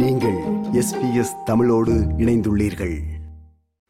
[0.00, 0.38] நீங்கள்
[0.72, 2.94] எஸ்பிஎஸ் தமிழோடு இணைந்துள்ளீர்கள்.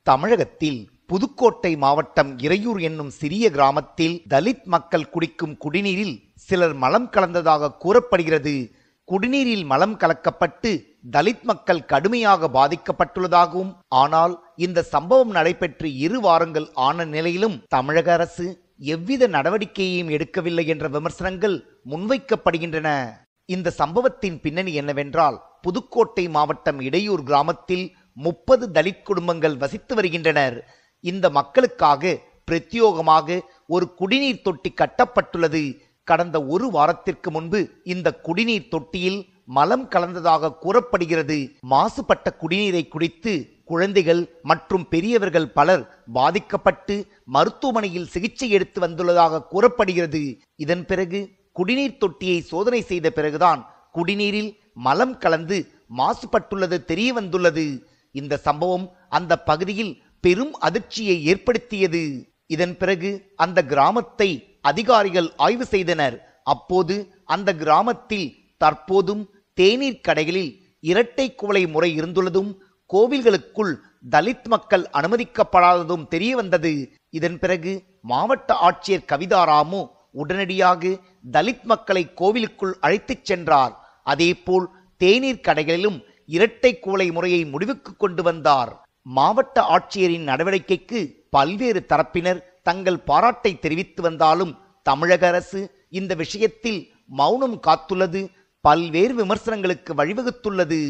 [0.03, 8.71] தமிழகத்தில் புதுக்கோட்டை மாவட்டம் இறையூர் என்னும் சிறிய கிராமத்தில் தலித் மக்கள் குடிக்கும் குடிநீரில் சிலர் மலம் கலந்ததாக கூறப்படுகிறது.
[9.04, 17.62] குடிநீரில் மலம் கலக்கப்பட்டு தலித் மக்கள் கடுமையாக பாதிக்கப்பட்டுள்ளதாகவும் ஆனால் இந்த சம்பவம் நடைபெற்று இரு வாரங்கள் ஆன நிலையிலும்
[17.68, 23.10] தமிழக அரசு எவ்வித நடவடிக்கையையும் எடுக்கவில்லை என்ற விமர்சனங்கள் முன்வைக்கப்படுகின்றன.
[23.45, 27.86] இந்த சம்பவத்தின் பின்னணி என்னவென்றால் புதுக்கோட்டை மாவட்டம் இடையூர் கிராமத்தில்
[28.27, 30.56] முப்பது தலித் குடும்பங்கள் வசித்து வருகின்றனர்.
[31.04, 32.12] இந்த மக்களுக்காக
[32.50, 33.38] பிரத்யோகமாக
[33.74, 35.62] ஒரு குடிநீர் தொட்டி கட்டப்பட்டுள்ளது.
[36.09, 37.60] கடந்த ஒரு வாரத்திற்கு முன்பு
[37.92, 39.20] இந்த குடிநீர் தொட்டியில்
[39.56, 41.38] மலம் கலந்ததாக கூறப்படுகிறது.
[41.73, 43.32] மாசுபட்ட குடிநீரை குடித்து
[43.70, 45.84] குழந்தைகள் மற்றும் பெரியவர்கள் பலர்
[46.18, 46.95] பாதிக்கப்பட்டு
[47.37, 50.23] மருத்துவமனையில் சிகிச்சை எடுத்து வந்துள்ளதாக கூறப்படுகிறது.
[50.65, 51.20] இதன் பிறகு
[51.59, 53.60] குடிநீர் தொட்டியை சோதனை செய்த பிறகுதான்
[53.96, 62.32] குடிநீரில் மலம் கலந்து மாசுபட்டுள்ளது தெரிய வந்துள்ளது இந்த சம்பவம் அந்த பகுதியில் பெரும் அதிர்ச்சியை ஏற்படுத்தியது.
[62.46, 66.41] இதன் பிறகு அந்த கிராமத்தை அதிகாரிகள் ஆய்வு செய்தனர்.
[66.43, 72.55] அப்போது அந்த கிராமத்தில் தற்போதும் தேநீர் கடைகளில் இரட்டை குவளை முறை இருந்துள்ளதும்
[72.93, 73.75] கோவில்களுக்குள்
[74.11, 80.98] தலித் மக்கள் அனுமதிக்கப்படாததும் தெரிய வந்தது இதன் பிறகு மாவட்ட ஆட்சியர் கவிதாராமு உடனடியாக
[81.33, 83.84] தலித் மக்களை கோவிலுக்குள் அழைத்துச் சென்றார்.
[84.13, 84.67] அதேபோல்
[85.01, 88.73] தேநீர் கடைகளிலும் இரட்டை குவளை முறையை முடிவுக்கு கொண்டு வந்தார்.
[89.03, 95.61] மாவட்ட ஆட்சியரின் நடவடிக்கைக்கு பல்வேறு தரப்பினர் தங்கள் பாராட்டை தெரிவித்து வந்தாலும் தமிழக அரசு
[95.91, 98.21] இந்த விஷயத்தில் மௌனம் காத்துள்ளது
[98.61, 100.81] பல்வேறு விமர்சனங்களுக்கு வழிவகுத்துள்ளது.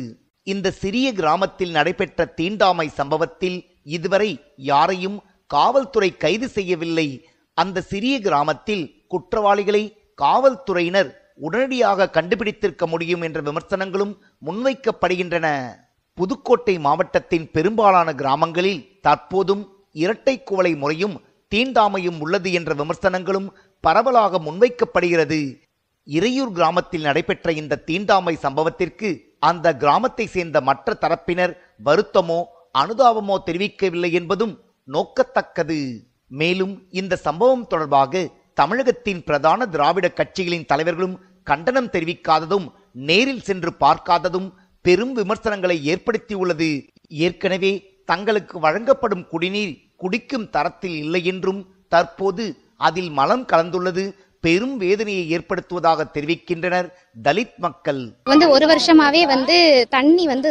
[0.42, 3.58] இந்த சிறிய கிராமத்தில் நடைபெற்ற தீண்டாமை சம்பவத்தில்
[3.96, 7.08] இதுவரை யாரையும் காவல்துறை கைது செய்யவில்லை.
[7.54, 9.82] அந்த சிறிய கிராமத்தில் குற்றவாளிகளை
[10.22, 14.12] காவல்துறையினர் உடனடியாக கண்டுபிடித்திருக்க முடியும் என்ற விமர்சனங்களும்
[14.46, 15.46] முன்வைக்கப்படுகின்றன.
[16.18, 21.16] புதுக்கோட்டை மாவட்டத்தின் பெரும்பாலான கிராமங்களில் தற்போதும் இரட்டை குவளை முறையும்
[21.52, 23.48] தீண்டாமையும் உள்ளது என்ற விமர்சனங்களும்
[23.84, 25.40] பரவலாக முன்வைக்கப்படுகிறது.
[26.08, 29.08] இறையூர் கிராமத்தில் நடைபெற்ற இந்த தீண்டாமை சம்பவத்திற்கு
[29.38, 31.52] அந்த கிராமத்தை சேர்ந்த மற்ற தரப்பினர்
[31.84, 32.40] வருத்தமோ
[32.78, 34.54] அனுதாபமோ தெரிவிக்கவில்லை என்பதும்
[34.88, 35.80] நோக்கத்தக்கது.
[36.40, 38.22] மேலும் இந்த சம்பவம் தொடர்பாக
[38.54, 44.48] தமிழகத்தின் பிரதான திராவிட கட்சிகளின் தலைவர்களும் கண்டனம் தெரிவிக்காததும் நேரில் சென்று பார்க்காததும்
[44.84, 46.68] பெரும் விமர்சனங்களை ஏற்படுத்தியுள்ளது.
[47.08, 47.72] ஏற்கனவே
[48.04, 52.44] தங்களுக்கு வழங்கப்படும் குடிநீர் குடிக்கும் தரத்தில் இல்லை என்றும் தற்போது
[52.76, 54.04] அதில் மலம் கலந்துள்ளது
[54.44, 56.88] பெரும் வேதனையை ஏற்படுத்துவதாக தெரிவிக்கின்றனர்
[57.26, 58.00] தலித் மக்கள்.
[58.32, 59.56] வந்து ஒரு வருஷமாவே வந்து
[59.96, 60.50] தண்ணி வந்து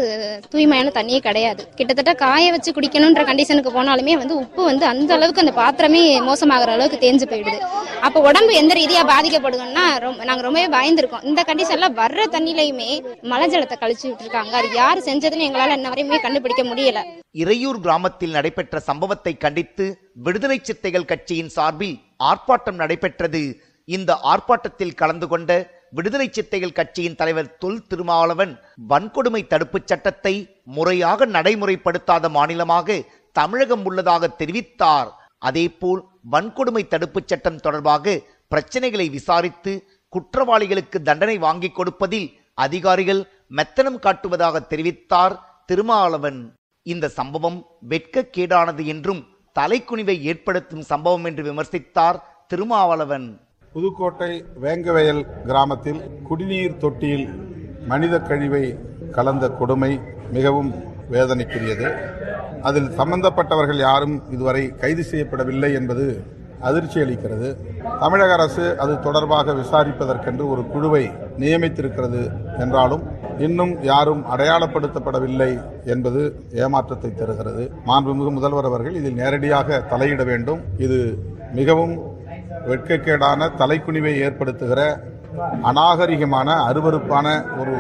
[0.52, 1.64] தூய்மையான தண்ணியே கிடையாது.
[1.80, 7.02] கிட்டத்தட்ட காய வச்சு குடிக்கணும்ன்ற கண்டிஷனுக்கு போனாலுமே வந்து உப்பு வந்து அந்த அளவுக்கு அந்த பாத்திரமே மோசமாகிற அளவுக்கு
[7.06, 7.60] தேஞ்சு போயிடுது.
[8.08, 11.28] அப்ப உடம்பு எந்த ரீதியா பாதிக்கப்படுதுன்னா ரொம்ப நாங்க ரொம்பவே பயந்துருக்கோம்.
[11.32, 12.92] இந்த கண்டிஷன்ல வர்ற தண்ணிலையுமே
[13.34, 17.02] மலை ஜலத்தை கழிச்சு விட்டுருக்காங்க அது யார் செஞ்சதுன்னு எங்களால இன்ன வரையுமே கண்டுபிடிக்க முடியல.
[17.36, 19.86] இறையூர் கிராமத்தில் நடைபெற்ற சம்பவத்தை கண்டித்து
[20.26, 21.96] விடுதலை சித்தைகள் கட்சியின் சார்பில்
[22.30, 23.42] ஆர்ப்பாட்டம் நடைபெற்றது.
[23.88, 25.52] இந்த ஆர்ப்பாட்டத்தில் கலந்து கொண்ட
[25.98, 28.54] விடுதலை சித்தைகள் கட்சியின் தலைவர் தொல் திருமாவளவன்
[28.92, 30.36] வன்கொடுமை தடுப்புச் சட்டத்தை
[30.76, 33.02] முறையாக நடைமுறைப்படுத்தாத மாநிலமாக
[33.36, 35.10] தமிழகம் உள்ளதாக தெரிவித்தார்.
[35.50, 36.02] அதேபோல்
[36.34, 38.16] வன்கொடுமை தடுப்புச் சட்டம் தொடர்பாக
[38.52, 39.72] பிரச்சனைகளை விசாரித்து
[40.14, 42.28] குற்றவாளிகளுக்கு தண்டனை வாங்கிக் கொடுப்பதில்
[42.66, 43.22] அதிகாரிகள்
[43.58, 45.36] மெத்தனம் காட்டுவதாக தெரிவித்தார்
[45.66, 46.42] திருமாவளவன்.
[46.92, 47.58] இந்த சம்பவம்
[47.90, 49.22] வெட்கக்கேடானது என்றும்
[49.60, 52.18] தலைக்குனிவை ஏற்படுத்தும் சம்பவம் என்று விமர்சித்தார்
[52.48, 53.28] திருமாவளவன்.
[53.74, 57.28] புதுக்கோட்டை வேங்கவயல் கிராமத்தில் குடிநீர் தொட்டியில்
[57.92, 58.64] மனித கழிவை
[59.12, 59.92] கலந்த கொடுமை
[60.32, 60.72] மிகவும்
[61.12, 61.88] வேதனைக்குரியது.
[62.62, 66.06] அதில் சம்பந்தப்பட்டவர்கள் யாரும் இதுவரை கைது செய்யப்படவில்லை என்பது
[66.60, 67.48] அதிர்ச்சி அளிக்கிறது
[68.02, 71.04] தமிழக அரசு அது தொடர்பாக விசாரிப்பதற்கென்று ஒரு குழுவை
[71.42, 72.22] நியமித்திருக்கிறது
[72.64, 73.04] என்றாலும்
[73.46, 75.52] இன்னும் யாரும் அடையாளப்படுத்தப்படவில்லை
[75.94, 76.22] என்பது
[76.64, 77.64] ஏமாற்றத்தை தருகிறது.
[77.88, 80.62] மாண்புமிகு முதல்வர் அவர்கள் இதில் நேரடியாக தலையிட வேண்டும்.
[80.86, 81.00] இது
[81.60, 81.96] மிகவும்
[82.70, 84.82] வெட்கக்கேடான தலைக்குனிவை ஏற்படுத்துகிற
[85.72, 87.28] அநாகரிகமான அருவருப்பான
[87.62, 87.76] ஒரு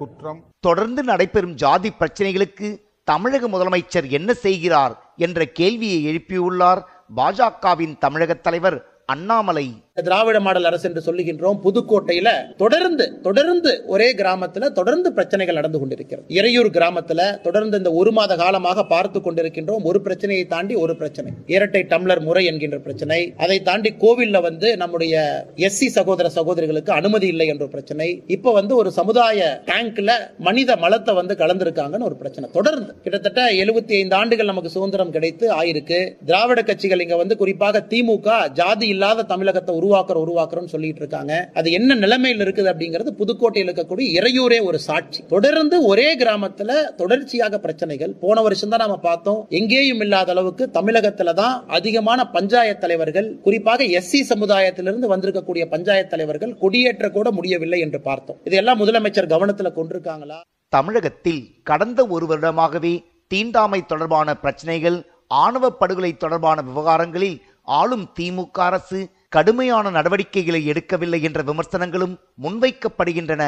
[0.00, 0.40] குற்றம்.
[0.60, 2.68] தொடர்ந்து நடைபெறும் ஜாதி பிரச்சனைகளுக்கு
[3.08, 4.94] தமிழக முதலமைச்சர் என்ன செய்கிறார்
[5.26, 6.80] என்ற கேள்வியை எழுப்பியுள்ளார்
[7.16, 8.76] பாஜகவின் தமிழக தலைவர்
[9.08, 9.66] அண்ணாமலை
[10.02, 16.24] திராவிட மாடல் அரசு என்று சொல்லுகின்றோம் புதுக்கோட்டையில தொடர்ந்து தொடர்ந்து ஒரே கிராமத்துல தொடர்ந்து பிரச்சனைகள் நடந்து கொண்டிருக்கிறது.
[16.38, 21.32] இறையூர் கிராமத்துல தொடர்ந்து இந்த ஒரு மாத காலமாக பார்த்து கொண்டிருக்கின்றோம் ஒரு பிரச்சனையை தாண்டி ஒரு பிரச்சனை.
[21.46, 23.20] இரட்டை டம்ளர் முறை என்கின்ற பிரச்சனை.
[23.36, 28.08] அதை தாண்டி கோவில்ல வந்து நம்முடைய எஸ்சி சகோதர சகோதரிகளுக்கு அனுமதி இல்லை என்ற பிரச்சனை.
[28.26, 32.48] இப்ப வந்து ஒரு சமுதாய டேங்க்ல மனித மலத்தை வந்து கலந்திருக்காங்கன்னு ஒரு பிரச்சனை.
[32.50, 36.02] தொடர்ந்து கிட்டத்தட்ட எழுபத்தி ஐந்து ஆண்டுகள் நமக்கு சுதந்திரம் கிடைத்து ஆயிருக்கு.
[36.26, 41.32] திராவிட கட்சிகள் இங்க வந்து குறிப்பாக திமுக ஜாதி இல்லாத தமிழகத்தை உருவாக்குறோம் உருவாக்குறோம்னு சொல்லிட்டு இருக்காங்க.
[41.58, 45.20] அது என்ன நிலைமையில் இருக்குது அப்படிங்கிறது புதுக்கோட்டையில் இருக்கக்கூடிய இறையூரே ஒரு சாட்சி.
[45.34, 46.70] தொடர்ந்து ஒரே கிராமத்துல
[47.00, 48.14] தொடர்ச்சியாக பிரச்சனைகள்.
[48.24, 49.40] போன வருஷம் தான் நாம பார்த்தோம்.
[49.60, 57.08] எங்கேயும் இல்லாத அளவுக்கு தமிழகத்துல தான் அதிகமான பஞ்சாயத்து தலைவர்கள் குறிப்பாக எஸ்சி சமுதாயத்திலிருந்து வந்திருக்கக்கூடிய பஞ்சாயத்து தலைவர்கள் கொடியேற்ற
[57.16, 58.38] கூட முடியவில்லை என்று பார்த்தோம்.
[58.48, 60.38] இதெல்லாம் முதலமைச்சர் கவனத்துல கொண்டிருக்காங்களா?
[60.72, 62.94] தமிழகத்தில் கடந்த ஒரு வருடமாகவே
[63.32, 64.98] தீண்டாமை தொடர்பான பிரச்சனைகள்
[65.42, 67.38] ஆணவ படுகொலை தொடர்பான விவகாரங்களில்
[67.78, 69.00] ஆளும் திமுக அரசு
[69.34, 73.42] கடுமையான நடவடிக்கைகளை எடுக்கவில்லை என்ற விமர்சனங்களும் முன்வைக்கப்படுகின்றன.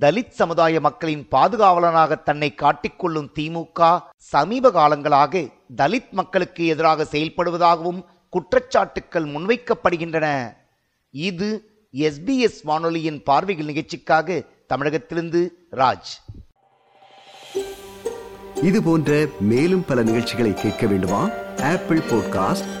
[0.00, 10.26] தலித் சமுதாய மக்களின் பாதுகாவலனாக தன்னை காட்டிக்கொள்ளும் திமுக சமீப காலங்களாக தலித் மக்களுக்கு எதிராக செயல்படுவதாகவும் குற்றச்சாட்டுக்கள் முன்வைக்கப்படுகின்றன.
[11.10, 11.48] இது
[11.92, 14.42] எஸ்பிஎஸ் வானொலியின் பார்வைகள் நிகழ்ச்சிக்காக
[14.74, 16.12] தமிழகத்திலிருந்து ராஜ்.
[18.62, 21.28] இது போன்ற மேலும் பல நிகழ்ச்சிகளை கேட்க வேண்டுமா?
[21.72, 22.80] Apple podcast